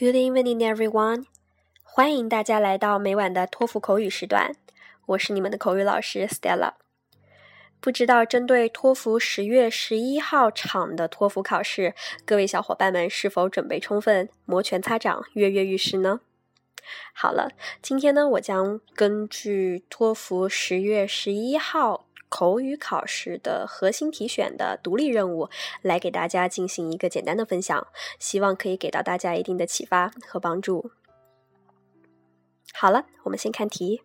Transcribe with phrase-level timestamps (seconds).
[0.00, 1.24] Good evening, everyone！
[1.82, 4.54] 欢迎大家来到每晚的托福口语时段，
[5.06, 6.74] 我是你们的口语老师 Stella。
[7.80, 16.20] 不知道针对托福十月十一号场的托福考试，各位小伙伴们是否准备充分、摩拳擦掌、跃跃欲试呢？
[17.12, 17.50] 好了，
[17.82, 22.04] 今天呢，我将根据托福十月十一号。
[22.28, 25.48] 口语考试的核心题选的独立任务，
[25.82, 27.86] 来给大家进行一个简单的分享，
[28.18, 30.90] 希望可以给到大家一定的启发和帮助。
[32.72, 34.02] 好了，我们先看题。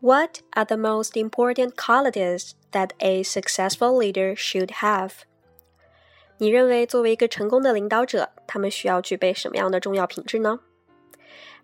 [0.00, 5.12] What are the most important qualities that a successful leader should have？
[6.38, 10.60] 你认为作为一个成功的领导者，他们需要具备什么样的重要品质呢？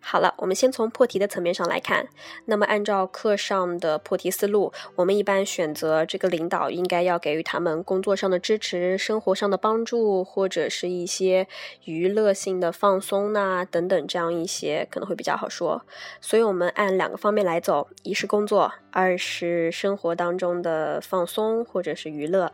[0.01, 2.07] 好了，我们先从破题的层面上来看。
[2.45, 11.49] 那么，按照课上的破题思路，我们一般选择这个领导应该要给予他们工作上的支持、生活上的帮助，或者是一些
[11.85, 15.85] 娱乐性的放松呐等等，这样一些可能会比较好说。
[16.21, 22.53] 所以，我们按两个方面来走：一是工作，二是生活当中的放松或者是娱乐。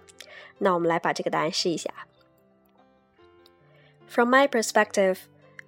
[0.59, 1.91] 那我们来把这个答案试一下。
[4.09, 5.19] From my perspective.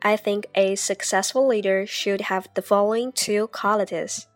[0.07, 4.29] I think a successful leader should have the following two qualities.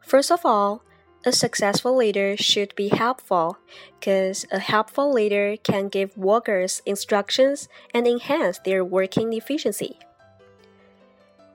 [0.00, 0.82] First of all,
[1.26, 3.58] a successful leader should be helpful,
[4.00, 9.98] because a helpful leader can give workers instructions and enhance their working efficiency.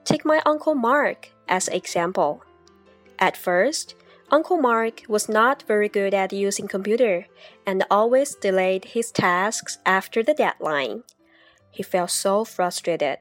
[0.04, 2.44] Take my Uncle Mark as an example.
[3.18, 3.96] At first,
[4.30, 7.26] Uncle Mark was not very good at using computer
[7.66, 11.02] and always delayed his tasks after the deadline.
[11.74, 13.18] He felt so frustrated.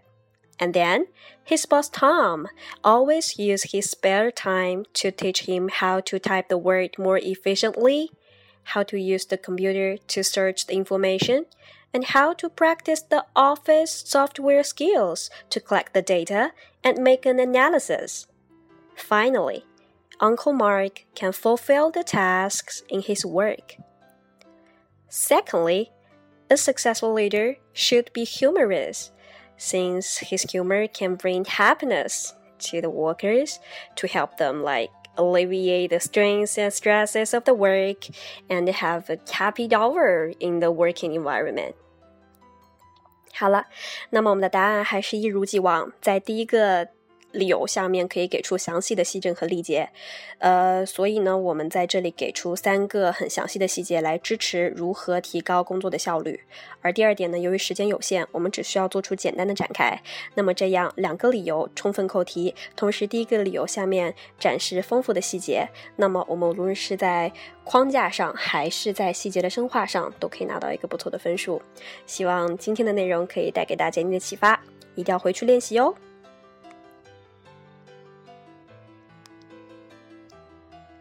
[0.60, 1.08] And then
[1.44, 2.48] his boss Tom
[2.84, 8.12] always used his spare time to teach him how to type the word more efficiently,
[8.64, 11.48] how to use the computer to search the information,
[11.92, 16.52] and how to practice the office software skills to collect the data
[16.84, 18.28] and make an analysis.
[18.96, 19.66] Finally,
[20.20, 23.78] Uncle Mark can fulfill the tasks in his work.
[25.10, 25.92] Secondly,
[26.51, 29.11] a successful leader should be humorous,
[29.57, 33.59] since his humor can bring happiness to the workers
[33.97, 38.07] to help them like alleviate the strains and stresses of the work
[38.49, 41.75] and have a happy hour in the working environment.
[43.35, 43.67] 好了，
[44.11, 46.89] 那么我们的答案还是一如既往，在第一个
[47.34, 49.90] 理由下面可以给出详细的细证和例节，
[50.38, 56.40] 呃，所以呢，我们在这里给出三个很详细的细节来支持如何提高工作的效率。
[56.82, 60.00] 而第二点呢，由于时间有限，我们只需要做出简单的展开。
[60.36, 67.32] 那么这样两个理由充分扣题，同时第一个理由下面展示丰富的细节，那么我们无论是在
[67.64, 71.62] 框架上还是在细节的深化上，都可以拿到一个不错的分数。
[72.06, 74.62] 希望今天的内容可以带给大家一定的启发，
[74.94, 75.96] 一定要回去练习哦。